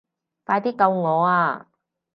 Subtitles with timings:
[0.45, 1.67] 快啲救我啊